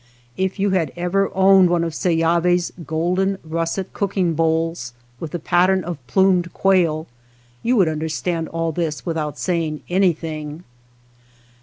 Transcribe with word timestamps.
If 0.35 0.57
you 0.57 0.71
had 0.71 0.91
ever 0.95 1.29
owned 1.35 1.69
one 1.69 1.83
of 1.83 1.93
Seyavi's 1.93 2.73
golden 2.87 3.37
russet 3.43 3.93
cooking 3.93 4.33
bowls 4.33 4.93
with 5.19 5.29
the 5.29 5.37
pattern 5.37 5.83
of 5.83 5.99
plumed 6.07 6.51
quail, 6.53 7.05
you 7.61 7.75
would 7.75 7.87
understand 7.87 8.47
all 8.47 8.71
this 8.71 9.05
with 9.05 9.15
out 9.15 9.37
saying 9.37 9.81
anything. 9.89 10.63